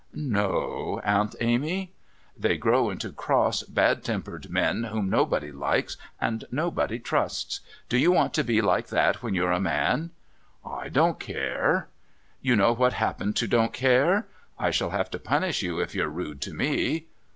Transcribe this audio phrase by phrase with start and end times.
[0.15, 1.91] "No, Aunt Amy."
[2.35, 7.59] "They grow into cross, bad tempered men whom nobody likes and nobody trusts.
[7.87, 10.09] Do you want to be like that when you're a man?"
[10.65, 11.87] "I don't care."
[12.41, 14.25] "You know what happened to 'Don't Care.'
[14.57, 17.05] I shall have to punish you if you're rude to me."